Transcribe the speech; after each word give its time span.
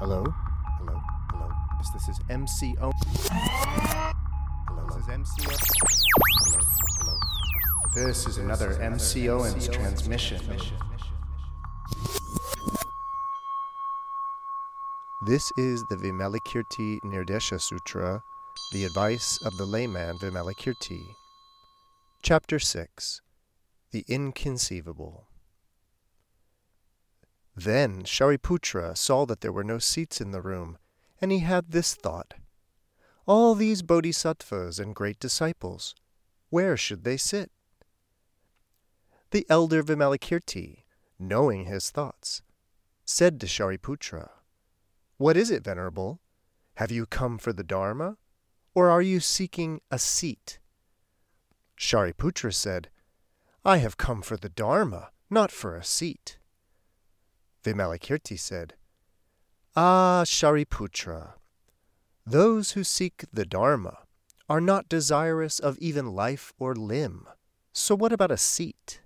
Hello? 0.00 0.24
Hello? 0.78 0.98
Hello? 1.30 1.50
This, 1.76 1.90
this 1.90 2.08
is 2.08 2.18
MCO. 2.30 2.90
Hello? 4.66 4.86
This 4.86 4.96
is 4.96 5.06
MCO. 5.06 5.52
Hello? 6.40 6.60
Hello? 7.00 7.18
This 7.94 8.26
is 8.26 8.38
another 8.38 8.80
MC 8.80 9.28
Owens 9.28 9.68
transmission. 9.68 10.40
This 15.26 15.52
is 15.58 15.84
the 15.90 15.96
Vimalakirti 15.96 17.00
Nirdesha 17.04 17.60
Sutra, 17.60 18.22
the 18.72 18.86
advice 18.86 19.38
of 19.44 19.58
the 19.58 19.66
layman 19.66 20.16
Vimalakirti. 20.16 21.02
Chapter 22.22 22.58
6 22.58 23.20
The 23.92 24.06
Inconceivable. 24.08 25.29
Then 27.56 28.02
Shariputra 28.04 28.96
saw 28.96 29.26
that 29.26 29.40
there 29.40 29.52
were 29.52 29.64
no 29.64 29.78
seats 29.78 30.20
in 30.20 30.30
the 30.30 30.42
room, 30.42 30.78
and 31.20 31.32
he 31.32 31.40
had 31.40 31.70
this 31.70 31.94
thought 31.94 32.34
All 33.26 33.54
these 33.54 33.82
bodhisattvas 33.82 34.78
and 34.78 34.94
great 34.94 35.18
disciples, 35.18 35.94
where 36.48 36.76
should 36.76 37.04
they 37.04 37.16
sit? 37.16 37.50
The 39.30 39.46
elder 39.48 39.82
Vimalakirti, 39.82 40.84
knowing 41.18 41.66
his 41.66 41.90
thoughts, 41.90 42.42
said 43.04 43.40
to 43.40 43.46
Shariputra, 43.46 44.30
What 45.16 45.36
is 45.36 45.50
it, 45.50 45.62
Venerable? 45.62 46.20
Have 46.74 46.90
you 46.90 47.06
come 47.06 47.38
for 47.38 47.52
the 47.52 47.62
Dharma, 47.62 48.16
or 48.74 48.90
are 48.90 49.02
you 49.02 49.20
seeking 49.20 49.80
a 49.90 49.98
seat? 49.98 50.58
Shariputra 51.76 52.52
said, 52.52 52.88
I 53.64 53.78
have 53.78 53.96
come 53.96 54.22
for 54.22 54.36
the 54.36 54.48
Dharma, 54.48 55.10
not 55.28 55.52
for 55.52 55.76
a 55.76 55.84
seat. 55.84 56.38
Vimalakirti 57.64 58.38
said, 58.38 58.74
Ah, 59.76 60.24
Shariputra, 60.26 61.34
those 62.26 62.72
who 62.72 62.84
seek 62.84 63.24
the 63.32 63.44
Dharma 63.44 63.98
are 64.48 64.60
not 64.60 64.88
desirous 64.88 65.58
of 65.58 65.78
even 65.78 66.06
life 66.06 66.52
or 66.58 66.74
limb. 66.74 67.28
So 67.72 67.94
what 67.94 68.12
about 68.12 68.32
a 68.32 68.36
seat? 68.36 69.00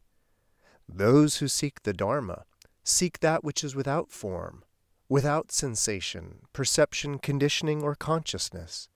Those 0.88 1.36
who 1.38 1.48
seek 1.48 1.82
the 1.82 1.92
Dharma 1.92 2.44
seek 2.82 3.20
that 3.20 3.44
which 3.44 3.62
is 3.62 3.74
without 3.74 4.10
form, 4.10 4.64
without 5.08 5.52
sensation, 5.52 6.40
perception, 6.52 7.18
conditioning, 7.18 7.82
or 7.82 7.94
consciousness. 7.94 8.88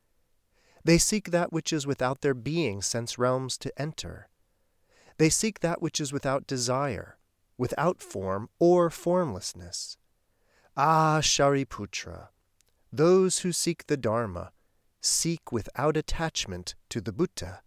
They 0.84 0.98
seek 0.98 1.30
that 1.30 1.52
which 1.52 1.72
is 1.72 1.86
without 1.86 2.22
their 2.22 2.34
being 2.34 2.80
sense 2.80 3.18
realms 3.18 3.58
to 3.58 3.80
enter. 3.80 4.28
They 5.18 5.28
seek 5.28 5.60
that 5.60 5.82
which 5.82 6.00
is 6.00 6.12
without 6.12 6.46
desire, 6.46 7.17
without 7.58 8.00
form 8.00 8.48
or 8.58 8.88
formlessness. 8.88 9.98
Ah, 10.76 11.18
Shariputra, 11.20 12.28
those 12.92 13.40
who 13.40 13.52
seek 13.52 13.86
the 13.86 13.96
Dharma 13.96 14.52
seek 15.00 15.52
without 15.52 15.96
attachment 15.96 16.74
to 16.88 17.00
the 17.00 17.12
Buddha. 17.12 17.62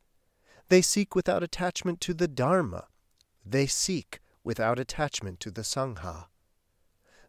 They 0.69 0.81
seek 0.81 1.13
without 1.13 1.43
attachment 1.43 2.01
to 2.01 2.13
the 2.13 2.27
Dharma. 2.27 2.87
They 3.45 3.67
seek 3.67 4.19
without 4.43 4.79
attachment 4.79 5.39
to 5.41 5.51
the 5.51 5.61
Sangha. 5.61 6.27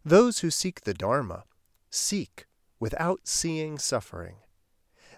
Those 0.04 0.40
who 0.40 0.50
seek 0.50 0.82
the 0.82 0.94
Dharma 0.94 1.44
seek 1.90 2.46
without 2.80 3.20
seeing 3.24 3.78
suffering. 3.78 4.36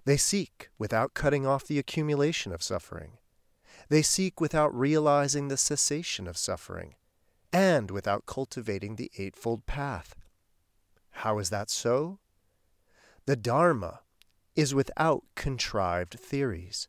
They 0.05 0.17
seek 0.17 0.70
without 0.79 1.14
cutting 1.14 1.47
off 1.47 1.67
the 1.67 1.79
accumulation 1.79 2.53
of 2.53 2.62
suffering. 2.62 3.19
They 3.89 4.03
seek 4.03 4.41
without 4.41 4.75
realizing 4.75 5.48
the 5.48 5.56
cessation 5.56 6.27
of 6.27 6.36
suffering, 6.36 6.95
and 7.55 7.89
without 7.89 8.27
cultivating 8.27 8.97
the 8.97 9.13
Eightfold 9.17 9.65
Path. 9.65 10.17
How 11.23 11.39
is 11.39 11.51
that 11.51 11.71
so? 11.71 12.19
The 13.27 13.37
Dharma 13.37 14.01
is 14.57 14.75
without 14.75 15.23
contrived 15.37 16.19
theories. 16.19 16.89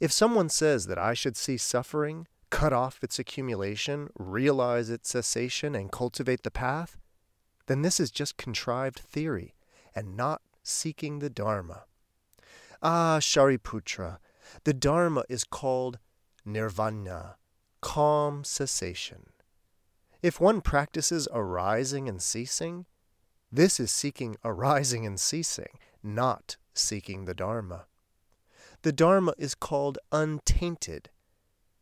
If 0.00 0.10
someone 0.10 0.48
says 0.48 0.86
that 0.86 0.96
I 0.96 1.12
should 1.12 1.36
see 1.36 1.58
suffering, 1.58 2.26
cut 2.48 2.72
off 2.72 3.00
its 3.02 3.18
accumulation, 3.18 4.08
realize 4.18 4.88
its 4.88 5.10
cessation, 5.10 5.74
and 5.74 5.92
cultivate 5.92 6.44
the 6.44 6.50
path, 6.50 6.96
then 7.66 7.82
this 7.82 8.00
is 8.00 8.10
just 8.10 8.38
contrived 8.38 8.98
theory 8.98 9.54
and 9.94 10.16
not 10.16 10.40
seeking 10.62 11.18
the 11.18 11.28
Dharma. 11.28 11.84
Ah, 12.82 13.18
Shariputra, 13.20 14.16
the 14.64 14.72
Dharma 14.72 15.24
is 15.28 15.44
called 15.44 15.98
nirvana, 16.46 17.36
calm 17.82 18.44
cessation. 18.44 19.26
If 20.20 20.40
one 20.40 20.60
practices 20.62 21.28
arising 21.32 22.08
and 22.08 22.20
ceasing, 22.20 22.86
this 23.52 23.78
is 23.78 23.92
seeking 23.92 24.36
arising 24.44 25.06
and 25.06 25.18
ceasing, 25.18 25.78
not 26.02 26.56
seeking 26.74 27.24
the 27.24 27.34
Dharma. 27.34 27.86
The 28.82 28.92
Dharma 28.92 29.34
is 29.38 29.54
called 29.54 29.98
untainted. 30.10 31.10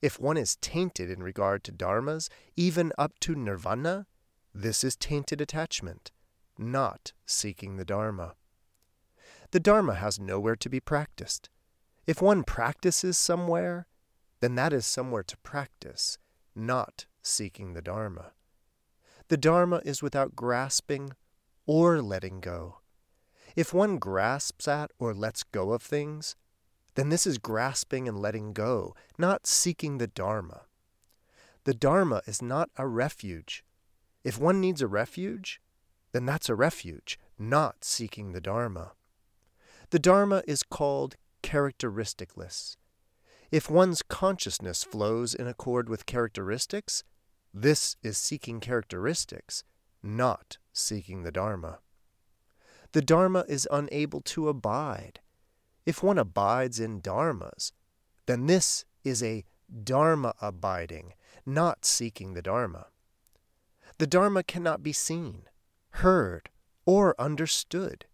If 0.02 0.20
one 0.20 0.36
is 0.36 0.56
tainted 0.56 1.10
in 1.10 1.22
regard 1.22 1.64
to 1.64 1.72
Dharmas, 1.72 2.28
even 2.56 2.92
up 2.98 3.18
to 3.20 3.34
nirvana, 3.34 4.06
this 4.54 4.84
is 4.84 4.96
tainted 4.96 5.40
attachment, 5.40 6.12
not 6.58 7.14
seeking 7.24 7.76
the 7.76 7.84
Dharma. 7.84 8.34
The 9.50 9.60
Dharma 9.60 9.94
has 9.94 10.20
nowhere 10.20 10.56
to 10.56 10.68
be 10.68 10.80
practiced. 10.80 11.48
If 12.06 12.20
one 12.20 12.44
practices 12.44 13.16
somewhere, 13.16 13.86
then 14.40 14.54
that 14.56 14.74
is 14.74 14.86
somewhere 14.86 15.22
to 15.22 15.36
practice, 15.38 16.18
not 16.54 17.06
seeking 17.26 17.74
the 17.74 17.82
Dharma. 17.82 18.32
The 19.28 19.36
Dharma 19.36 19.82
is 19.84 20.02
without 20.02 20.36
grasping 20.36 21.10
or 21.66 22.00
letting 22.00 22.40
go. 22.40 22.78
If 23.56 23.74
one 23.74 23.98
grasps 23.98 24.68
at 24.68 24.90
or 24.98 25.14
lets 25.14 25.42
go 25.42 25.72
of 25.72 25.82
things, 25.82 26.36
then 26.94 27.08
this 27.08 27.26
is 27.26 27.38
grasping 27.38 28.08
and 28.08 28.18
letting 28.18 28.52
go, 28.52 28.94
not 29.18 29.46
seeking 29.46 29.98
the 29.98 30.06
Dharma. 30.06 30.62
The 31.64 31.74
Dharma 31.74 32.22
is 32.26 32.40
not 32.40 32.70
a 32.76 32.86
refuge. 32.86 33.64
If 34.24 34.38
one 34.38 34.60
needs 34.60 34.80
a 34.80 34.86
refuge, 34.86 35.60
then 36.12 36.24
that's 36.24 36.48
a 36.48 36.54
refuge, 36.54 37.18
not 37.38 37.84
seeking 37.84 38.32
the 38.32 38.40
Dharma. 38.40 38.92
The 39.90 39.98
Dharma 39.98 40.42
is 40.46 40.62
called 40.62 41.16
characteristicless. 41.42 42.76
If 43.50 43.70
one's 43.70 44.02
consciousness 44.02 44.82
flows 44.82 45.34
in 45.34 45.46
accord 45.46 45.88
with 45.88 46.06
characteristics, 46.06 47.04
this 47.58 47.96
is 48.02 48.18
seeking 48.18 48.60
characteristics, 48.60 49.64
not 50.02 50.58
seeking 50.74 51.22
the 51.22 51.32
Dharma. 51.32 51.78
The 52.92 53.00
Dharma 53.00 53.46
is 53.48 53.66
unable 53.70 54.20
to 54.20 54.50
abide. 54.50 55.20
If 55.86 56.02
one 56.02 56.18
abides 56.18 56.78
in 56.78 57.00
Dharmas, 57.00 57.72
then 58.26 58.44
this 58.44 58.84
is 59.04 59.22
a 59.22 59.46
Dharma 59.84 60.34
abiding, 60.42 61.14
not 61.46 61.86
seeking 61.86 62.34
the 62.34 62.42
Dharma. 62.42 62.88
The 63.96 64.06
Dharma 64.06 64.42
cannot 64.42 64.82
be 64.82 64.92
seen, 64.92 65.44
heard, 65.92 66.50
or 66.84 67.18
understood. 67.18 68.04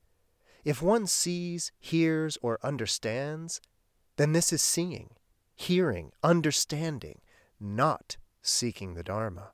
If 0.65 0.81
one 0.81 1.09
sees, 1.09 1.73
hears, 1.81 2.39
or 2.43 2.61
understands, 2.63 3.61
then 4.19 4.35
this 4.35 4.53
is 4.53 4.63
seeing, 4.63 5.17
hearing, 5.57 6.13
understanding, 6.23 7.23
not 7.59 8.19
seeking 8.43 8.95
the 8.95 9.03
Dharma. 9.03 9.53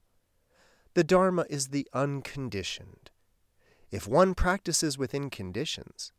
The 0.94 1.04
Dharma 1.04 1.44
is 1.48 1.68
the 1.68 1.86
unconditioned. 1.92 3.10
If 3.90 4.08
one 4.08 4.34
practices 4.34 4.98
within 4.98 5.30
conditions, 5.30 6.12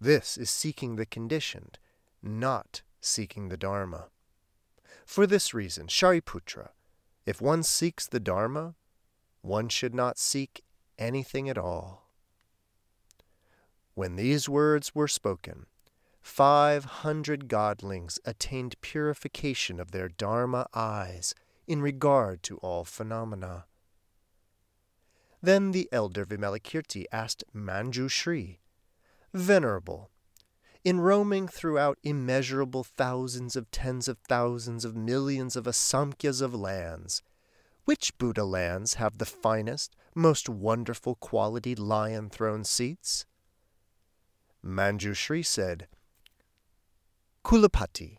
this 0.00 0.36
is 0.36 0.50
seeking 0.50 0.96
the 0.96 1.06
conditioned, 1.06 1.78
not 2.22 2.82
seeking 3.00 3.48
the 3.48 3.56
Dharma. 3.56 4.06
For 5.04 5.26
this 5.26 5.52
reason, 5.52 5.88
Shariputra, 5.88 6.70
if 7.26 7.40
one 7.40 7.62
seeks 7.62 8.06
the 8.06 8.20
Dharma, 8.20 8.74
one 9.42 9.68
should 9.68 9.94
not 9.94 10.18
seek 10.18 10.62
anything 10.98 11.48
at 11.48 11.58
all. 11.58 12.08
When 13.94 14.16
these 14.16 14.48
words 14.48 14.94
were 14.94 15.08
spoken, 15.08 15.66
five 16.20 16.84
hundred 16.84 17.48
godlings 17.48 18.18
attained 18.24 18.80
purification 18.80 19.78
of 19.78 19.90
their 19.90 20.08
Dharma 20.08 20.66
eyes 20.72 21.34
in 21.66 21.82
regard 21.82 22.42
to 22.42 22.56
all 22.58 22.84
phenomena. 22.84 23.66
Then 25.40 25.72
the 25.72 25.88
elder 25.90 26.24
Vimalakirti 26.24 27.04
asked 27.10 27.44
Manjushri, 27.54 28.58
Venerable, 29.34 30.10
in 30.84 31.00
roaming 31.00 31.48
throughout 31.48 31.98
immeasurable 32.02 32.84
thousands 32.84 33.56
of 33.56 33.70
tens 33.70 34.08
of 34.08 34.18
thousands 34.18 34.84
of 34.84 34.96
millions 34.96 35.56
of 35.56 35.64
asamkhyas 35.64 36.40
of 36.42 36.54
lands, 36.54 37.22
which 37.84 38.16
Buddha 38.18 38.44
lands 38.44 38.94
have 38.94 39.18
the 39.18 39.26
finest, 39.26 39.96
most 40.14 40.48
wonderful 40.48 41.16
quality 41.16 41.74
lion 41.74 42.30
throne 42.30 42.64
seats? 42.64 43.26
Manjushri 44.64 45.44
said, 45.44 45.88
Kulapati, 47.44 48.18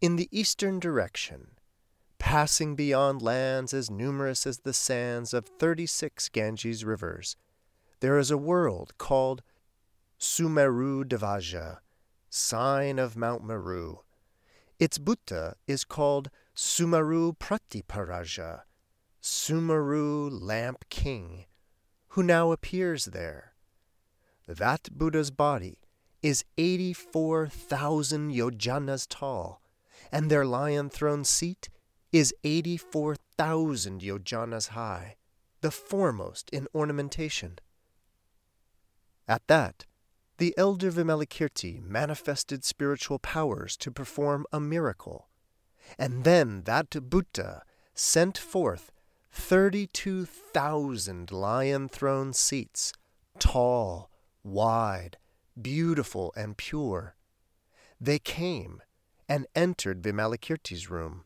in 0.00 0.16
the 0.16 0.28
eastern 0.30 0.78
direction, 0.78 1.57
passing 2.18 2.74
beyond 2.74 3.22
lands 3.22 3.72
as 3.72 3.90
numerous 3.90 4.46
as 4.46 4.58
the 4.58 4.72
sands 4.72 5.32
of 5.32 5.46
thirty 5.46 5.86
six 5.86 6.28
Ganges 6.28 6.84
rivers, 6.84 7.36
there 8.00 8.18
is 8.18 8.30
a 8.30 8.38
world 8.38 8.96
called 8.98 9.42
Sumeru 10.18 11.04
Devaja, 11.04 11.78
sign 12.30 12.98
of 12.98 13.16
Mount 13.16 13.44
Meru. 13.44 13.98
Its 14.78 14.98
Buddha 14.98 15.56
is 15.66 15.84
called 15.84 16.30
Sumeru 16.54 17.36
Pradiparaja, 17.38 18.62
Sumeru 19.22 20.28
Lamp 20.30 20.84
King, 20.88 21.46
who 22.08 22.22
now 22.22 22.52
appears 22.52 23.06
there. 23.06 23.54
That 24.46 24.88
Buddha's 24.92 25.30
body 25.30 25.78
is 26.22 26.44
84,000 26.56 28.32
yojanas 28.32 29.06
tall, 29.08 29.60
and 30.10 30.30
their 30.30 30.46
lion 30.46 30.90
throne 30.90 31.24
seat 31.24 31.68
is 32.12 32.34
84,000 32.44 34.00
yojanas 34.00 34.68
high, 34.68 35.16
the 35.60 35.70
foremost 35.70 36.48
in 36.50 36.66
ornamentation. 36.74 37.58
At 39.26 39.46
that, 39.48 39.84
the 40.38 40.54
elder 40.56 40.90
Vimalakirti 40.90 41.82
manifested 41.82 42.64
spiritual 42.64 43.18
powers 43.18 43.76
to 43.78 43.90
perform 43.90 44.46
a 44.52 44.60
miracle, 44.60 45.28
and 45.98 46.24
then 46.24 46.62
that 46.62 47.10
Buddha 47.10 47.62
sent 47.94 48.38
forth 48.38 48.92
32,000 49.32 51.30
lion 51.30 51.88
throne 51.88 52.32
seats, 52.32 52.92
tall, 53.38 54.10
wide, 54.42 55.18
beautiful, 55.60 56.32
and 56.36 56.56
pure. 56.56 57.16
They 58.00 58.18
came 58.18 58.80
and 59.28 59.46
entered 59.54 60.02
Vimalakirti's 60.02 60.88
room. 60.88 61.24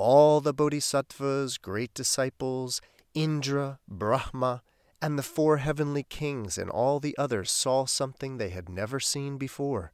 All 0.00 0.40
the 0.40 0.54
bodhisattvas, 0.54 1.58
great 1.58 1.92
disciples, 1.92 2.80
Indra, 3.14 3.80
Brahma, 3.88 4.62
and 5.02 5.18
the 5.18 5.24
four 5.24 5.56
heavenly 5.56 6.04
kings 6.04 6.56
and 6.56 6.70
all 6.70 7.00
the 7.00 7.18
others 7.18 7.50
saw 7.50 7.84
something 7.84 8.38
they 8.38 8.50
had 8.50 8.68
never 8.68 9.00
seen 9.00 9.38
before. 9.38 9.90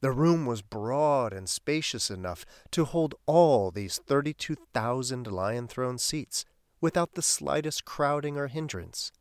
The 0.00 0.12
room 0.12 0.46
was 0.46 0.62
broad 0.62 1.34
and 1.34 1.46
spacious 1.46 2.10
enough 2.10 2.46
to 2.70 2.86
hold 2.86 3.16
all 3.26 3.70
these 3.70 3.98
32,000 3.98 5.26
lion 5.26 5.68
throne 5.68 5.98
seats 5.98 6.46
without 6.80 7.12
the 7.12 7.20
slightest 7.20 7.84
crowding 7.84 8.38
or 8.38 8.46
hindrance. 8.46 9.12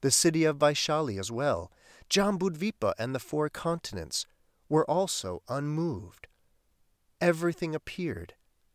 The 0.00 0.10
city 0.10 0.44
of 0.44 0.56
Vaishali 0.56 1.20
as 1.20 1.30
well, 1.30 1.70
Jambudvipa 2.08 2.94
and 2.98 3.14
the 3.14 3.20
four 3.20 3.50
continents, 3.50 4.24
were 4.70 4.88
also 4.90 5.42
unmoved. 5.50 6.28
Everything 7.20 7.74
appeared 7.74 8.32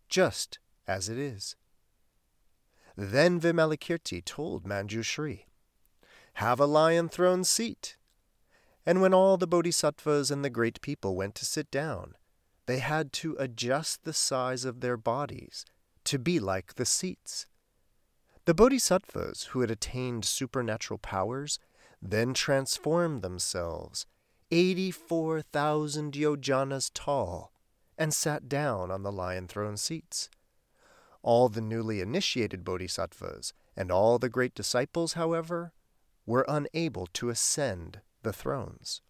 just 0.09 0.59
as 0.87 1.07
it 1.07 1.17
is. 1.17 1.55
Then 2.97 3.39
Vimalakirti 3.39 4.25
told 4.25 4.65
Manjushri, 4.65 5.45
have 6.33 6.59
a 6.59 6.65
lion 6.65 7.09
throne 7.09 7.43
seat. 7.43 7.97
And 8.85 9.01
when 9.01 9.13
all 9.13 9.37
the 9.37 9.47
bodhisattvas 9.47 10.31
and 10.31 10.43
the 10.43 10.49
great 10.49 10.81
people 10.81 11.15
went 11.15 11.35
to 11.35 11.45
sit 11.45 11.69
down, 11.69 12.15
they 12.65 12.79
had 12.79 13.11
to 13.13 13.35
adjust 13.39 14.03
the 14.03 14.13
size 14.13 14.65
of 14.65 14.81
their 14.81 14.97
bodies 14.97 15.65
to 16.05 16.17
be 16.17 16.39
like 16.39 16.75
the 16.75 16.85
seats. 16.85 17.45
The 18.45 18.53
bodhisattvas 18.53 19.49
who 19.51 19.61
had 19.61 19.69
attained 19.69 20.25
supernatural 20.25 20.97
powers 20.97 21.59
then 22.01 22.33
transformed 22.33 23.21
themselves, 23.21 24.05
84,000 24.49 26.13
yojanas 26.13 26.89
tall, 26.93 27.51
and 27.99 28.13
sat 28.13 28.47
down 28.47 28.89
on 28.89 29.03
the 29.03 29.11
lion 29.11 29.45
throne 29.45 29.75
seats. 29.75 30.29
All 31.21 31.49
the 31.49 31.61
newly 31.61 31.99
initiated 31.99 32.63
bodhisattvas 32.63 33.53
and 33.75 33.91
all 33.91 34.17
the 34.17 34.29
great 34.29 34.55
disciples, 34.55 35.13
however, 35.13 35.73
were 36.25 36.45
unable 36.47 37.07
to 37.07 37.29
ascend 37.29 37.99
the 38.23 38.31
thrones. 38.31 39.01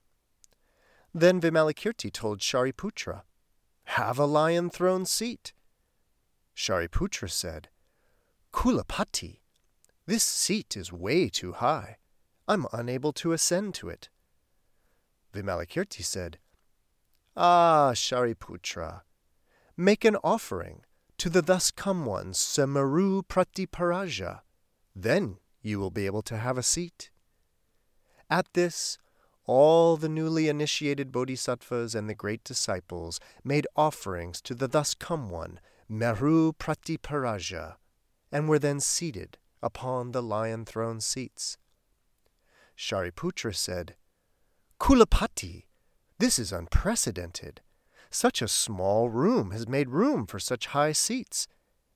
Then 1.13 1.39
Vimalakirti 1.39 2.12
told 2.12 2.39
Shariputra, 2.39 3.21
Have 3.83 4.18
a 4.18 4.25
lion 4.25 4.71
throne 4.71 5.06
seat. 5.06 5.53
Shariputra 6.56 7.30
said, 7.30 7.69
Kulapati, 8.51 9.39
this 10.07 10.24
seat 10.24 10.75
is 10.75 10.91
way 10.91 11.30
too 11.30 11.53
high. 11.53 11.97
I'm 12.47 12.65
unable 12.74 13.13
to 13.13 13.33
ascend 13.33 13.75
to 13.75 13.89
it. 13.89 14.09
Vimalakirti 15.33 16.03
said, 16.03 16.39
Ah, 17.41 17.94
Shariputra, 17.94 19.03
make 19.77 20.03
an 20.03 20.18
offering 20.25 20.81
to 21.18 21.30
the 21.30 21.41
thus 21.41 21.71
come 21.71 22.06
ones 22.06 22.38
Sumeru 22.38 23.24
Pradiparaja. 23.25 24.41
Then 24.94 25.38
you 25.62 25.80
will 25.80 25.89
be 25.89 26.06
able 26.06 26.21
to 26.24 26.36
have 26.36 26.57
a 26.57 26.63
seat. 26.63 27.12
At 28.30 28.53
this, 28.56 28.97
all 29.45 29.95
the 29.95 30.09
newly 30.09 30.50
initiated 30.50 31.13
bodhisattvas 31.13 31.95
and 31.95 32.09
the 32.09 32.13
great 32.13 32.44
disciples 32.44 33.21
made 33.41 33.68
offerings 33.74 34.41
to 34.41 34.53
the 34.53 34.68
thus 34.68 34.94
come 34.94 35.30
one, 35.30 35.62
Meru 35.88 36.51
Pradiparaja, 36.51 37.75
and 38.33 38.50
were 38.50 38.59
then 38.59 38.81
seated 38.81 39.38
upon 39.63 40.12
the 40.12 40.21
lion 40.21 40.65
throne 40.65 41.00
seats. 41.00 41.57
Shariputra 42.77 43.56
said, 43.56 43.95
Kulapati, 44.77 45.68
this 46.19 46.38
is 46.38 46.51
unprecedented. 46.51 47.62
Such 48.12 48.42
a 48.42 48.48
small 48.48 49.10
room 49.10 49.51
has 49.51 49.68
made 49.68 49.89
room 49.89 50.27
for 50.27 50.39
such 50.39 50.68
high 50.68 50.92
seats, 50.92 51.48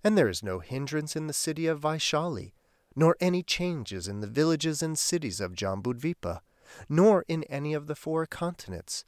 and 0.03 0.17
there 0.17 0.29
is 0.29 0.43
no 0.43 0.59
hindrance 0.59 1.15
in 1.15 1.27
the 1.27 1.33
city 1.33 1.67
of 1.67 1.81
Vaishali 1.81 2.53
nor 2.95 3.15
any 3.19 3.43
changes 3.43 4.07
in 4.07 4.19
the 4.19 4.27
villages 4.27 4.83
and 4.83 4.97
cities 4.97 5.41
of 5.41 5.53
Jambudvipa, 5.53 6.41
nor 6.87 7.25
in 7.27 7.43
any 7.45 7.73
of 7.73 7.87
the 7.87 7.95
four 7.95 8.25
continents, 8.25 9.05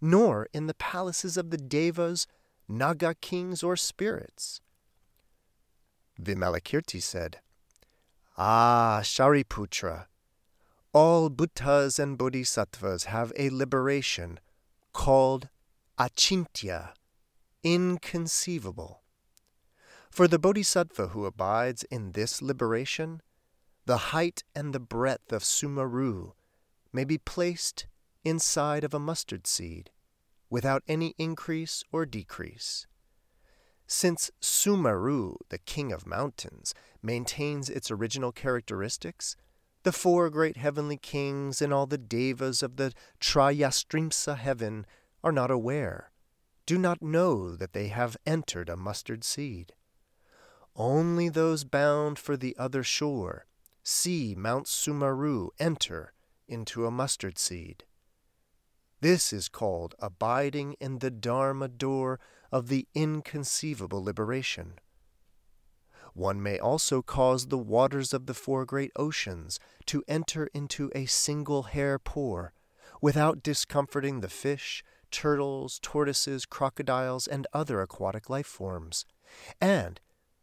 nor 0.00 0.48
in 0.52 0.66
the 0.66 0.74
palaces 0.74 1.36
of 1.36 1.50
the 1.50 1.58
Devas, 1.58 2.26
Naga 2.68 3.14
kings, 3.14 3.62
or 3.62 3.76
spirits. 3.76 4.60
Vimalakirti 6.20 7.02
said, 7.02 7.40
Ah, 8.36 9.00
Shariputra, 9.02 10.06
all 10.92 11.28
Buddhas 11.28 11.98
and 11.98 12.16
Bodhisattvas 12.16 13.04
have 13.04 13.32
a 13.36 13.50
liberation 13.50 14.38
called 15.04 15.50
Achintya, 15.98 16.94
inconceivable. 17.62 19.02
For 20.08 20.26
the 20.26 20.38
bodhisattva 20.38 21.08
who 21.08 21.26
abides 21.26 21.82
in 21.90 22.12
this 22.12 22.40
liberation, 22.40 23.20
the 23.84 24.14
height 24.14 24.44
and 24.54 24.72
the 24.72 24.80
breadth 24.80 25.30
of 25.30 25.42
Sumeru 25.42 26.32
may 26.90 27.04
be 27.04 27.18
placed 27.18 27.86
inside 28.24 28.82
of 28.82 28.94
a 28.94 28.98
mustard 28.98 29.46
seed 29.46 29.90
without 30.48 30.82
any 30.88 31.14
increase 31.18 31.84
or 31.92 32.06
decrease. 32.06 32.86
Since 33.86 34.30
Sumeru, 34.40 35.36
the 35.50 35.58
king 35.58 35.92
of 35.92 36.06
mountains, 36.06 36.74
maintains 37.02 37.68
its 37.68 37.90
original 37.90 38.32
characteristics, 38.32 39.36
the 39.84 39.92
four 39.92 40.30
great 40.30 40.56
heavenly 40.56 40.96
kings 40.96 41.60
and 41.60 41.70
all 41.70 41.86
the 41.86 41.98
devas 41.98 42.62
of 42.62 42.76
the 42.76 42.94
Trayastrimsa 43.20 44.38
heaven 44.38 44.86
are 45.24 45.32
not 45.32 45.50
aware, 45.50 46.12
do 46.66 46.78
not 46.78 47.02
know 47.02 47.56
that 47.56 47.72
they 47.72 47.88
have 47.88 48.16
entered 48.26 48.68
a 48.68 48.76
mustard 48.76 49.24
seed. 49.24 49.72
Only 50.76 51.28
those 51.28 51.64
bound 51.64 52.18
for 52.18 52.36
the 52.36 52.54
other 52.58 52.84
shore 52.84 53.46
see 53.82 54.34
Mount 54.36 54.66
Sumeru 54.66 55.48
enter 55.58 56.12
into 56.46 56.86
a 56.86 56.90
mustard 56.90 57.38
seed. 57.38 57.84
This 59.00 59.32
is 59.32 59.48
called 59.48 59.94
abiding 59.98 60.74
in 60.80 60.98
the 60.98 61.10
Dharma 61.10 61.68
door 61.68 62.20
of 62.52 62.68
the 62.68 62.86
inconceivable 62.94 64.02
liberation. 64.02 64.74
One 66.14 66.42
may 66.42 66.58
also 66.58 67.02
cause 67.02 67.46
the 67.46 67.58
waters 67.58 68.14
of 68.14 68.26
the 68.26 68.34
four 68.34 68.64
great 68.64 68.92
oceans 68.96 69.58
to 69.86 70.04
enter 70.06 70.48
into 70.54 70.90
a 70.94 71.06
single 71.06 71.64
hair 71.64 71.98
pore 71.98 72.52
without 73.00 73.42
discomforting 73.42 74.20
the 74.20 74.28
fish, 74.28 74.84
turtles, 75.14 75.78
tortoises, 75.80 76.44
crocodiles, 76.44 77.28
and 77.28 77.46
other 77.52 77.80
aquatic 77.80 78.28
life 78.28 78.48
forms, 78.48 79.06
and 79.60 80.00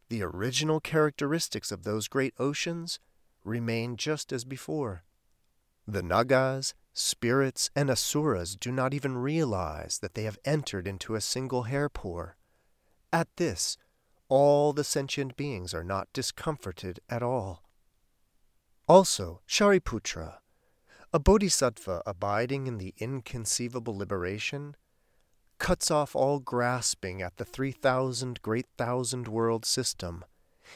the 0.08 0.22
original 0.22 0.80
characteristics 0.80 1.70
of 1.70 1.84
those 1.84 2.08
great 2.08 2.32
oceans 2.38 2.98
remain 3.44 3.98
just 3.98 4.32
as 4.32 4.44
before. 4.44 5.04
The 5.86 6.02
Nagas, 6.02 6.72
spirits, 6.94 7.68
and 7.76 7.90
Asuras 7.90 8.56
do 8.56 8.72
not 8.72 8.94
even 8.94 9.18
realize 9.18 9.98
that 9.98 10.14
they 10.14 10.22
have 10.22 10.38
entered 10.44 10.88
into 10.88 11.14
a 11.14 11.20
single 11.20 11.64
hair 11.64 11.90
pore. 11.90 12.38
At 13.12 13.28
this, 13.36 13.76
all 14.30 14.72
the 14.72 14.84
sentient 14.84 15.36
beings 15.36 15.74
are 15.74 15.84
not 15.84 16.08
discomforted 16.14 17.00
at 17.10 17.22
all. 17.22 17.62
Also, 18.88 19.42
Shariputra, 19.46 20.38
a 21.12 21.18
bodhisattva 21.18 22.02
abiding 22.06 22.66
in 22.66 22.78
the 22.78 22.94
inconceivable 22.98 23.96
liberation, 23.96 24.76
cuts 25.58 25.90
off 25.90 26.16
all 26.16 26.38
grasping 26.38 27.22
at 27.22 27.36
the 27.36 27.44
3,000 27.44 28.40
great 28.42 28.66
thousand 28.76 29.28
world 29.28 29.64
system, 29.64 30.24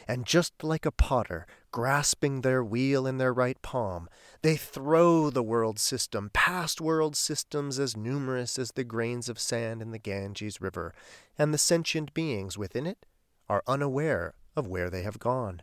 and 0.06 0.26
just 0.26 0.62
like 0.62 0.84
a 0.84 0.90
potter 0.90 1.46
Grasping 1.76 2.40
their 2.40 2.64
wheel 2.64 3.06
in 3.06 3.18
their 3.18 3.34
right 3.34 3.60
palm, 3.60 4.08
they 4.40 4.56
throw 4.56 5.28
the 5.28 5.42
world 5.42 5.78
system 5.78 6.30
past 6.32 6.80
world 6.80 7.14
systems 7.14 7.78
as 7.78 7.94
numerous 7.94 8.58
as 8.58 8.72
the 8.72 8.82
grains 8.82 9.28
of 9.28 9.38
sand 9.38 9.82
in 9.82 9.90
the 9.90 9.98
Ganges 9.98 10.58
River, 10.58 10.94
and 11.36 11.52
the 11.52 11.58
sentient 11.58 12.14
beings 12.14 12.56
within 12.56 12.86
it 12.86 13.04
are 13.46 13.62
unaware 13.66 14.32
of 14.56 14.66
where 14.66 14.88
they 14.88 15.02
have 15.02 15.18
gone. 15.18 15.60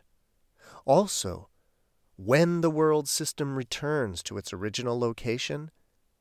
Also, 0.84 1.48
when 2.16 2.60
the 2.60 2.70
world 2.70 3.08
system 3.08 3.56
returns 3.56 4.22
to 4.22 4.38
its 4.38 4.52
original 4.52 4.98
location, 4.98 5.70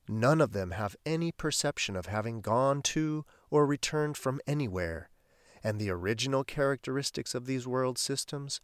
none 0.08 0.42
of 0.42 0.52
them 0.52 0.72
have 0.72 0.96
any 1.06 1.32
perception 1.32 1.96
of 1.96 2.08
having 2.08 2.42
gone 2.42 2.82
to 2.82 3.26
or 3.52 3.66
returned 3.66 4.18
from 4.18 4.42
anywhere, 4.48 5.10
and 5.64 5.80
the 5.80 5.90
original 5.90 6.44
characteristics 6.44 7.36
of 7.36 7.46
these 7.46 7.68
world 7.68 7.98
systems 7.98 8.60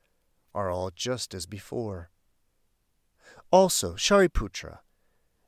are 0.56 0.72
all 0.72 0.90
just 0.96 1.34
as 1.34 1.46
before. 1.46 2.10
Also, 3.52 3.94
Shariputra, 3.94 4.80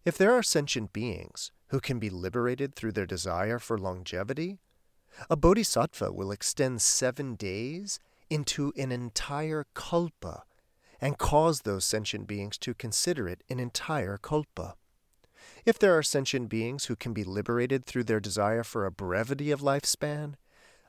if 0.05 0.17
there 0.17 0.33
are 0.33 0.43
sentient 0.43 0.93
beings 0.93 1.51
who 1.67 1.79
can 1.79 1.99
be 1.99 2.09
liberated 2.09 2.75
through 2.75 2.91
their 2.91 3.05
desire 3.05 3.57
for 3.57 3.77
longevity, 3.77 4.59
a 5.29 5.35
bodhisattva 5.35 6.11
will 6.11 6.31
extend 6.31 6.81
seven 6.81 7.35
days 7.35 7.99
into 8.29 8.71
an 8.77 8.91
entire 8.91 9.65
kalpa 9.73 10.43
and 11.01 11.17
cause 11.17 11.61
those 11.61 11.83
sentient 11.83 12.27
beings 12.27 12.57
to 12.59 12.73
consider 12.73 13.27
it 13.27 13.43
an 13.49 13.59
entire 13.59 14.17
kalpa. 14.17 14.75
If 15.65 15.79
there 15.79 15.97
are 15.97 16.03
sentient 16.03 16.49
beings 16.49 16.85
who 16.85 16.95
can 16.95 17.13
be 17.13 17.23
liberated 17.23 17.85
through 17.85 18.03
their 18.05 18.19
desire 18.19 18.63
for 18.63 18.85
a 18.85 18.91
brevity 18.91 19.51
of 19.51 19.61
lifespan, 19.61 20.35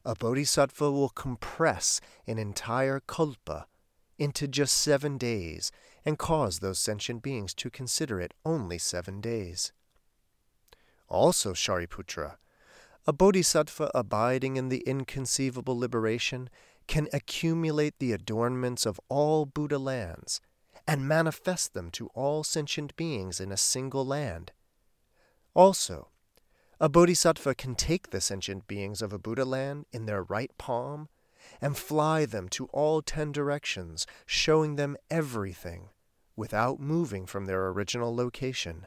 a 0.04 0.14
bodhisattva 0.14 0.90
will 0.90 1.08
compress 1.08 2.00
an 2.26 2.38
entire 2.38 3.00
kalpa 3.00 3.66
into 4.18 4.46
just 4.46 4.76
seven 4.76 5.16
days 5.16 5.72
and 6.04 6.18
cause 6.18 6.58
those 6.58 6.78
sentient 6.78 7.22
beings 7.22 7.54
to 7.54 7.70
consider 7.70 8.20
it 8.20 8.34
only 8.44 8.78
seven 8.78 9.20
days. 9.20 9.72
Also, 11.08 11.52
Shariputra, 11.52 12.36
a 13.06 13.12
bodhisattva 13.12 13.90
abiding 13.94 14.56
in 14.56 14.68
the 14.68 14.82
inconceivable 14.86 15.78
liberation 15.78 16.48
can 16.86 17.08
accumulate 17.12 17.98
the 17.98 18.12
adornments 18.12 18.86
of 18.86 19.00
all 19.08 19.46
Buddha 19.46 19.78
lands 19.78 20.40
and 20.86 21.06
manifest 21.06 21.74
them 21.74 21.90
to 21.90 22.08
all 22.08 22.42
sentient 22.42 22.96
beings 22.96 23.40
in 23.40 23.52
a 23.52 23.56
single 23.56 24.04
land. 24.04 24.52
Also, 25.54 26.08
a 26.80 26.88
bodhisattva 26.88 27.54
can 27.54 27.74
take 27.74 28.10
the 28.10 28.20
sentient 28.20 28.66
beings 28.66 29.02
of 29.02 29.12
a 29.12 29.18
Buddha 29.18 29.44
land 29.44 29.86
in 29.92 30.06
their 30.06 30.22
right 30.22 30.50
palm 30.58 31.08
and 31.60 31.76
fly 31.76 32.24
them 32.24 32.48
to 32.48 32.66
all 32.66 33.02
ten 33.02 33.30
directions, 33.32 34.06
showing 34.26 34.76
them 34.76 34.96
everything 35.10 35.90
without 36.34 36.80
moving 36.80 37.26
from 37.26 37.46
their 37.46 37.68
original 37.68 38.14
location. 38.14 38.86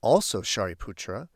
Also, 0.00 0.42
Shariputra, 0.42 1.28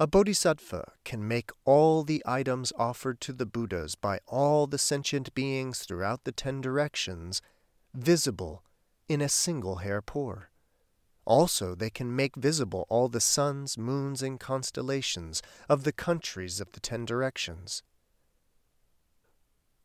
a 0.00 0.06
bodhisattva 0.06 0.92
can 1.04 1.26
make 1.26 1.50
all 1.64 2.02
the 2.02 2.22
items 2.26 2.72
offered 2.76 3.20
to 3.20 3.32
the 3.32 3.46
Buddhas 3.46 3.94
by 3.94 4.18
all 4.26 4.66
the 4.66 4.78
sentient 4.78 5.32
beings 5.34 5.80
throughout 5.80 6.24
the 6.24 6.32
ten 6.32 6.60
directions 6.60 7.40
visible 7.94 8.64
in 9.08 9.20
a 9.20 9.28
single 9.28 9.76
hair 9.76 10.02
pore. 10.02 10.50
Also, 11.24 11.74
they 11.74 11.90
can 11.90 12.14
make 12.14 12.36
visible 12.36 12.86
all 12.88 13.08
the 13.08 13.20
suns, 13.20 13.78
moons, 13.78 14.20
and 14.20 14.40
constellations 14.40 15.42
of 15.68 15.84
the 15.84 15.92
countries 15.92 16.60
of 16.60 16.72
the 16.72 16.80
ten 16.80 17.04
directions. 17.04 17.82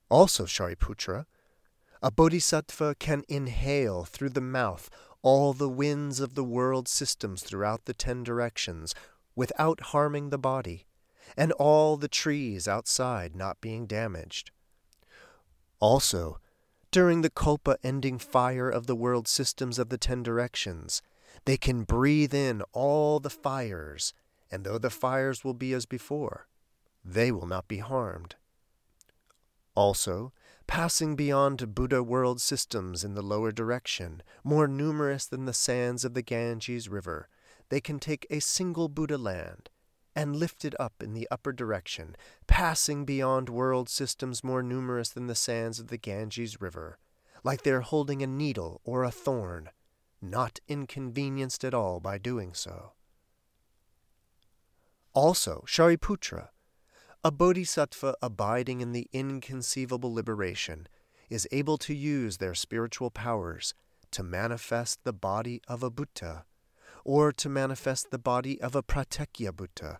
Also, 0.10 0.46
Shariputra, 0.46 1.25
a 2.01 2.12
bodhisattva 2.12 2.96
can 2.96 3.24
inhale 3.30 4.06
through 4.06 4.30
the 4.30 4.42
mouth 4.42 4.89
all 5.22 5.54
the 5.54 5.70
winds 5.70 6.20
of 6.20 6.34
the 6.34 6.44
world 6.44 6.88
systems 6.88 7.44
throughout 7.44 7.86
the 7.86 7.94
ten 7.94 8.24
directions 8.24 8.96
without 9.39 9.79
harming 9.96 10.31
the 10.31 10.38
body, 10.38 10.86
and 11.38 11.53
all 11.53 11.96
the 11.96 12.10
trees 12.10 12.67
outside 12.67 13.38
not 13.38 13.62
being 13.62 13.88
damaged. 13.88 14.51
Also, 15.79 16.41
during 16.91 17.22
the 17.22 17.29
Kalpa 17.29 17.77
ending 17.81 18.19
fire 18.19 18.69
of 18.69 18.86
the 18.86 18.98
world 18.98 19.29
systems 19.29 19.79
of 19.79 19.88
the 19.88 19.98
ten 19.98 20.24
directions, 20.24 21.01
they 21.46 21.55
can 21.55 21.86
breathe 21.86 22.34
in 22.34 22.63
all 22.74 23.22
the 23.22 23.29
fires, 23.29 24.13
and 24.51 24.65
though 24.65 24.77
the 24.77 24.89
fires 24.89 25.41
will 25.41 25.53
be 25.53 25.72
as 25.72 25.86
before, 25.86 26.50
they 27.05 27.31
will 27.31 27.48
not 27.48 27.65
be 27.69 27.77
harmed. 27.77 28.36
Also, 29.74 30.34
passing 30.67 31.15
beyond 31.15 31.74
Buddha 31.74 32.03
world 32.03 32.41
systems 32.41 33.05
in 33.05 33.13
the 33.13 33.22
lower 33.22 33.53
direction, 33.53 34.22
more 34.43 34.67
numerous 34.67 35.25
than 35.25 35.46
the 35.46 35.53
sands 35.53 36.03
of 36.03 36.13
the 36.13 36.22
Ganges 36.22 36.89
River, 36.89 37.29
they 37.70 37.80
can 37.80 38.00
take 38.00 38.26
a 38.30 38.40
single 38.40 38.88
Buddha 38.88 39.18
land 39.18 39.70
and 40.16 40.36
lift 40.36 40.66
it 40.66 40.74
up 40.80 40.94
in 41.02 41.14
the 41.14 41.28
upper 41.32 41.54
direction, 41.54 42.16
passing 42.48 43.06
beyond 43.06 43.48
world 43.48 43.88
systems 43.88 44.44
more 44.44 44.62
numerous 44.62 45.10
than 45.10 45.28
the 45.28 45.36
sands 45.36 45.80
of 45.80 45.88
the 45.88 45.98
Ganges 45.98 46.60
River, 46.60 46.98
like 47.44 47.62
they 47.62 47.72
are 47.72 47.82
holding 47.82 48.22
a 48.22 48.28
needle 48.28 48.82
or 48.84 49.04
a 49.04 49.12
thorn, 49.12 49.70
not 50.22 50.60
inconvenienced 50.68 51.64
at 51.64 51.74
all 51.74 52.00
by 52.00 52.18
doing 52.18 52.54
so. 52.54 52.92
Also, 55.14 55.64
Shariputra, 55.68 56.50
a 57.24 57.32
bodhisattva 57.32 58.16
abiding 58.22 58.82
in 58.82 58.92
the 58.92 59.08
inconceivable 59.12 60.14
liberation 60.14 60.88
is 61.30 61.48
able 61.52 61.78
to 61.78 61.94
use 61.94 62.38
their 62.38 62.56
spiritual 62.56 63.12
powers 63.12 63.74
to 64.12 64.24
manifest 64.24 65.04
the 65.04 65.14
body 65.14 65.62
of 65.68 65.84
a 65.84 65.90
Buddha, 65.90 66.46
or 67.10 67.32
to 67.32 67.50
manifest 67.50 68.12
the 68.12 68.20
body 68.20 68.62
of 68.62 68.75
a 68.75 68.84
Pratyeka 68.84 69.51
Buddha, 69.51 70.00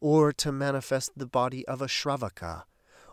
or 0.00 0.32
to 0.32 0.52
manifest 0.52 1.10
the 1.16 1.26
body 1.26 1.66
of 1.66 1.82
a 1.82 1.88
Shravaka, 1.88 2.62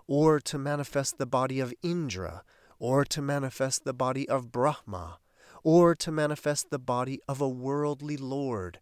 or 0.05 0.39
to 0.39 0.59
manifest 0.59 1.17
the 1.17 1.25
body 1.25 1.59
of 1.59 1.73
Indra, 1.81 2.43
or 2.77 3.03
to 3.03 3.19
manifest 3.19 3.83
the 3.83 3.95
body 3.95 4.29
of 4.29 4.51
Brahma, 4.51 5.17
or 5.63 5.95
to 5.95 6.11
manifest 6.11 6.69
the 6.69 6.77
body 6.77 7.19
of 7.27 7.41
a 7.41 7.49
worldly 7.49 8.15
lord, 8.15 8.79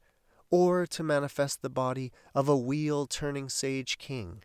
or 0.51 0.85
to 0.87 1.03
manifest 1.03 1.61
the 1.61 1.69
body 1.69 2.11
of 2.35 2.49
a 2.49 2.57
wheel 2.57 3.07
turning 3.07 3.47
sage 3.47 3.97
king, 3.97 4.43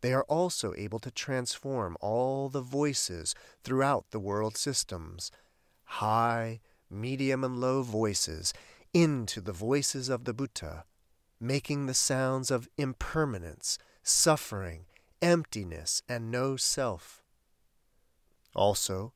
they 0.00 0.12
are 0.12 0.24
also 0.24 0.74
able 0.76 0.98
to 0.98 1.12
transform 1.12 1.96
all 2.00 2.48
the 2.48 2.60
voices 2.60 3.36
throughout 3.62 4.06
the 4.10 4.18
world 4.18 4.56
systems, 4.56 5.30
high, 5.84 6.58
medium, 6.90 7.44
and 7.44 7.60
low 7.60 7.82
voices, 7.82 8.52
into 8.96 9.42
the 9.42 9.52
voices 9.52 10.08
of 10.08 10.24
the 10.24 10.32
Buddha, 10.32 10.86
making 11.38 11.84
the 11.84 11.92
sounds 11.92 12.50
of 12.50 12.66
impermanence, 12.78 13.76
suffering, 14.02 14.86
emptiness, 15.20 16.00
and 16.08 16.30
no 16.30 16.56
self. 16.56 17.22
Also, 18.54 19.12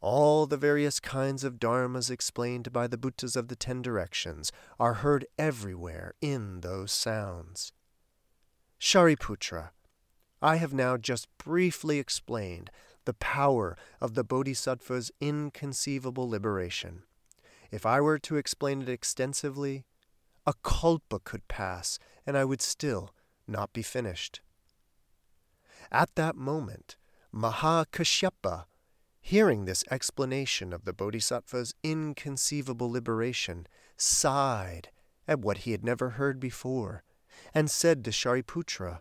all 0.00 0.46
the 0.46 0.56
various 0.56 0.98
kinds 0.98 1.44
of 1.44 1.58
dharmas 1.58 2.10
explained 2.10 2.72
by 2.72 2.86
the 2.86 2.96
Buddhas 2.96 3.36
of 3.36 3.48
the 3.48 3.56
ten 3.56 3.82
directions 3.82 4.52
are 4.78 4.94
heard 4.94 5.26
everywhere 5.38 6.14
in 6.22 6.62
those 6.62 6.90
sounds. 6.90 7.72
Shariputra, 8.80 9.72
I 10.40 10.56
have 10.56 10.72
now 10.72 10.96
just 10.96 11.28
briefly 11.36 11.98
explained 11.98 12.70
the 13.04 13.12
power 13.12 13.76
of 14.00 14.14
the 14.14 14.24
Bodhisattva's 14.24 15.10
inconceivable 15.20 16.26
liberation. 16.26 17.02
If 17.70 17.86
I 17.86 18.00
were 18.00 18.18
to 18.18 18.36
explain 18.36 18.82
it 18.82 18.88
extensively, 18.88 19.84
a 20.46 20.54
kalpa 20.64 21.20
could 21.20 21.46
pass 21.48 21.98
and 22.26 22.36
I 22.36 22.44
would 22.44 22.62
still 22.62 23.14
not 23.46 23.72
be 23.72 23.82
finished. 23.82 24.40
At 25.90 26.14
that 26.14 26.36
moment, 26.36 26.96
Mahakashyapa, 27.34 28.64
hearing 29.20 29.64
this 29.64 29.84
explanation 29.90 30.72
of 30.72 30.84
the 30.84 30.92
Bodhisattva's 30.92 31.74
inconceivable 31.82 32.90
liberation, 32.90 33.66
sighed 33.96 34.90
at 35.28 35.40
what 35.40 35.58
he 35.58 35.72
had 35.72 35.84
never 35.84 36.10
heard 36.10 36.40
before, 36.40 37.04
and 37.54 37.70
said 37.70 38.04
to 38.04 38.10
Shariputra, 38.10 39.00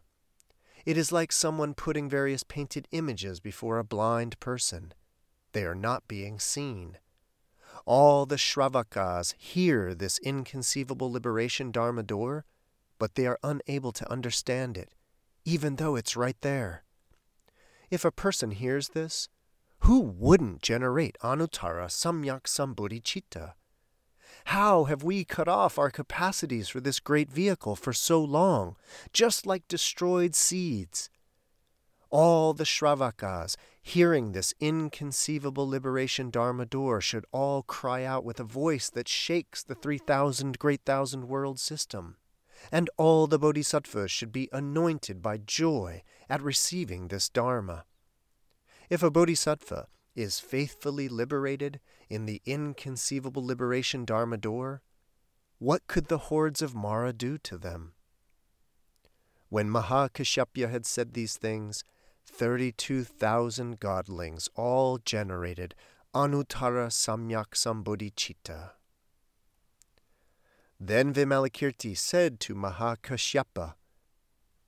it 0.86 0.98
is 0.98 1.12
like 1.12 1.32
someone 1.32 1.74
putting 1.74 2.10
various 2.10 2.44
painted 2.44 2.88
images 2.92 3.40
before 3.40 3.78
a 3.78 3.84
blind 3.84 4.40
person. 4.40 4.94
They 5.52 5.64
are 5.64 5.76
not 5.76 6.08
being 6.08 6.40
seen. 6.40 6.98
All 7.86 8.26
the 8.26 8.36
Shravakas 8.36 9.34
hear 9.38 9.94
this 9.94 10.20
inconceivable 10.20 11.12
liberation 11.12 11.72
Dharma 11.72 12.04
door, 12.04 12.46
but 12.98 13.16
they 13.16 13.26
are 13.26 13.40
unable 13.44 13.92
to 13.94 14.12
understand 14.12 14.78
it, 14.78 14.94
even 15.46 15.78
though 15.78 15.96
it's 15.96 16.18
right 16.18 16.38
there. 16.42 16.84
If 17.90 18.06
a 18.06 18.12
person 18.12 18.52
hears 18.52 18.90
this, 18.90 19.30
who 19.80 20.00
wouldn't 20.00 20.62
generate 20.62 21.18
Anuttara 21.24 21.88
Samyak 21.88 22.44
Sambodhicitta? 22.44 23.54
How 24.46 24.84
have 24.86 25.04
we 25.04 25.24
cut 25.24 25.48
off 25.48 25.80
our 25.80 25.90
capacities 25.90 26.70
for 26.70 26.80
this 26.80 27.00
great 27.00 27.32
vehicle 27.32 27.76
for 27.76 27.94
so 27.94 28.22
long, 28.24 28.76
just 29.14 29.46
like 29.46 29.68
destroyed 29.68 30.36
seeds? 30.36 31.10
All 32.10 32.54
the 32.54 32.64
Shravakas 32.64 33.56
Hearing 33.90 34.34
this 34.34 34.54
inconceivable 34.60 35.68
liberation 35.68 36.30
Dharma 36.30 36.68
door 36.68 37.02
should 37.02 37.26
all 37.32 37.64
cry 37.64 38.04
out 38.04 38.24
with 38.24 38.40
a 38.40 38.44
voice 38.44 38.88
that 38.92 39.08
shakes 39.08 39.64
the 39.64 39.74
3,000 39.74 40.60
great 40.60 40.82
thousand 40.86 41.28
world 41.28 41.60
system. 41.60 42.18
And 42.72 42.92
all 42.98 43.26
the 43.26 43.40
bodhisattvas 43.40 44.12
should 44.12 44.32
be 44.32 44.48
anointed 44.54 45.24
by 45.24 45.40
joy 45.40 46.04
at 46.30 46.40
receiving 46.40 47.08
this 47.08 47.30
Dharma. 47.30 47.86
If 48.92 49.02
a 49.02 49.10
bodhisattva 49.10 49.88
is 50.14 50.40
faithfully 50.40 51.10
liberated 51.10 51.80
in 52.10 52.28
the 52.28 52.44
inconceivable 52.46 53.44
liberation 53.44 54.06
Dharma 54.06 54.38
door, 54.38 54.84
what 55.58 55.88
could 55.88 56.10
the 56.10 56.30
hordes 56.30 56.62
of 56.62 56.76
Mara 56.76 57.12
do 57.12 57.40
to 57.40 57.58
them? 57.58 57.94
When 59.50 59.68
Mahakashyapa 59.68 60.70
had 60.70 60.86
said 60.86 61.14
these 61.14 61.38
things, 61.38 61.84
32,000 62.30 63.80
godlings 63.80 64.48
all 64.56 64.98
generated 64.98 65.76
Anuttara 66.16 66.88
Samyak 66.90 67.52
Sambodhicitta. 67.54 68.72
Then 70.80 71.14
Vimalakirti 71.14 71.98
said 71.98 72.40
to 72.42 72.56
Mahakashyapa, 72.56 73.74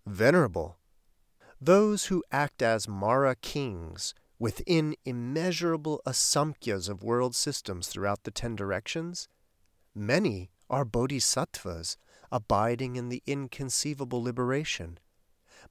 Venerable, 0.06 0.78
those 1.62 2.06
who 2.06 2.24
act 2.32 2.62
as 2.62 2.88
Mara 2.88 3.36
kings 3.36 4.14
within 4.38 4.96
immeasurable 5.06 6.02
asamkhyas 6.06 6.90
of 6.90 7.04
world 7.04 7.36
systems 7.36 7.88
throughout 7.88 8.24
the 8.24 8.32
ten 8.32 8.56
directions, 8.56 9.30
many 9.96 10.50
are 10.70 10.84
bodhisattvas 10.84 11.98
abiding 12.32 12.96
in 12.96 13.10
the 13.10 13.22
inconceivable 13.26 14.22
liberation. 14.22 14.98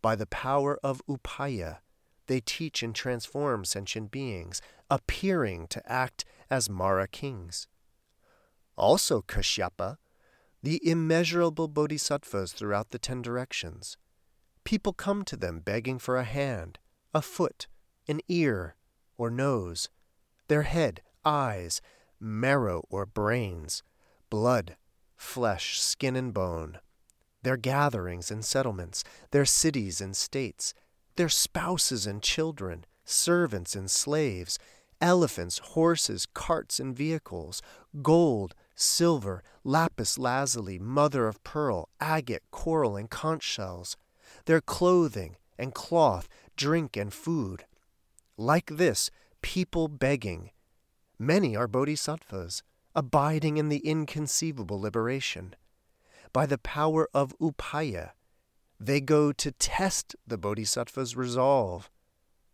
By 0.02 0.16
the 0.16 0.26
power 0.26 0.78
of 0.82 1.02
upaya, 1.06 1.78
they 2.26 2.40
teach 2.40 2.82
and 2.82 2.94
transform 2.94 3.64
sentient 3.64 4.10
beings, 4.10 4.62
appearing 4.88 5.66
to 5.68 5.82
act 5.90 6.24
as 6.48 6.70
Mara 6.70 7.06
kings. 7.06 7.66
Also, 8.76 9.20
Kashyapa, 9.20 9.98
the 10.62 10.80
immeasurable 10.88 11.68
bodhisattvas 11.68 12.52
throughout 12.52 12.90
the 12.90 12.98
ten 12.98 13.22
directions. 13.22 13.96
People 14.64 14.92
come 14.92 15.24
to 15.24 15.36
them 15.36 15.60
begging 15.60 15.98
for 15.98 16.16
a 16.16 16.24
hand, 16.24 16.78
a 17.14 17.22
foot, 17.22 17.66
an 18.08 18.20
ear 18.28 18.76
or 19.16 19.30
nose, 19.30 19.88
their 20.48 20.62
head, 20.62 21.02
eyes, 21.24 21.80
marrow 22.18 22.84
or 22.90 23.06
brains, 23.06 23.82
blood, 24.28 24.76
flesh, 25.16 25.80
skin, 25.80 26.16
and 26.16 26.32
bone, 26.32 26.78
their 27.42 27.56
gatherings 27.56 28.30
and 28.30 28.44
settlements, 28.44 29.04
their 29.30 29.44
cities 29.44 30.00
and 30.00 30.16
states, 30.16 30.74
their 31.16 31.28
spouses 31.28 32.06
and 32.06 32.22
children, 32.22 32.84
servants 33.04 33.74
and 33.74 33.90
slaves, 33.90 34.58
elephants, 35.00 35.58
horses, 35.58 36.26
carts, 36.34 36.78
and 36.78 36.96
vehicles, 36.96 37.62
gold, 38.02 38.54
silver, 38.74 39.42
lapis 39.64 40.18
lazuli, 40.18 40.78
mother 40.78 41.26
of 41.26 41.42
pearl, 41.44 41.88
agate, 42.00 42.42
coral, 42.50 42.96
and 42.96 43.10
conch 43.10 43.42
shells, 43.42 43.96
their 44.44 44.60
clothing 44.60 45.36
and 45.58 45.74
cloth, 45.74 46.28
drink 46.56 46.96
and 46.96 47.12
food, 47.12 47.64
like 48.36 48.70
this, 48.76 49.10
people 49.42 49.88
begging. 49.88 50.50
Many 51.18 51.54
are 51.54 51.68
bodhisattvas, 51.68 52.62
abiding 52.94 53.58
in 53.58 53.68
the 53.68 53.78
inconceivable 53.78 54.80
liberation. 54.80 55.54
By 56.32 56.46
the 56.46 56.58
power 56.58 57.08
of 57.12 57.36
upaya, 57.38 58.12
they 58.78 59.00
go 59.00 59.32
to 59.32 59.52
test 59.52 60.14
the 60.26 60.38
bodhisattva's 60.38 61.16
resolve. 61.16 61.90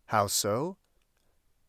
How 0.07 0.27
so? 0.27 0.79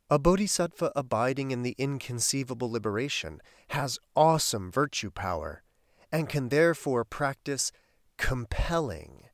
A 0.10 0.18
bodhisattva 0.18 0.94
abiding 0.96 1.52
in 1.52 1.64
the 1.64 1.76
inconceivable 1.78 2.72
liberation 2.72 3.42
has 3.70 4.00
awesome 4.16 4.72
virtue 4.72 5.12
power 5.12 5.64
and 6.12 6.30
can 6.30 6.48
therefore 6.48 7.04
practice 7.04 7.74
compelling, 8.18 9.26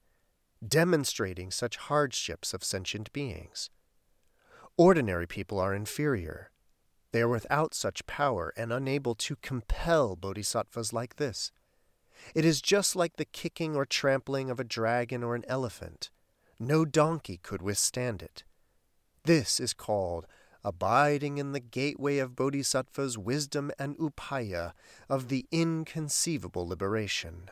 demonstrating 0.68 1.52
such 1.52 1.78
hardships 1.78 2.56
of 2.56 2.64
sentient 2.64 3.14
beings. 3.14 3.70
Ordinary 4.76 5.28
people 5.28 5.60
are 5.60 5.76
inferior. 5.76 6.50
They 7.12 7.22
are 7.22 7.30
without 7.30 7.76
such 7.76 8.08
power 8.08 8.52
and 8.58 8.74
unable 8.74 9.14
to 9.16 9.36
compel 9.36 10.16
bodhisattvas 10.16 10.92
like 10.92 11.18
this. 11.18 11.52
It 12.34 12.46
is 12.46 12.62
just 12.62 12.96
like 12.96 13.18
the 13.18 13.26
kicking 13.26 13.76
or 13.76 13.86
trampling 13.86 14.50
of 14.50 14.60
a 14.60 14.64
dragon 14.64 15.24
or 15.24 15.36
an 15.36 15.46
elephant. 15.48 16.10
No 16.60 16.86
donkey 16.86 17.38
could 17.38 17.62
withstand 17.62 18.22
it. 18.22 18.44
This 19.26 19.60
is 19.60 19.74
called 19.74 20.26
abiding 20.64 21.38
in 21.38 21.52
the 21.52 21.60
gateway 21.60 22.20
of 22.20 22.36
bodhisattva's 22.36 23.18
wisdom 23.18 23.72
and 23.78 23.98
upaya 23.98 24.74
of 25.10 25.28
the 25.28 25.46
inconceivable 25.52 26.68
liberation. 26.68 27.50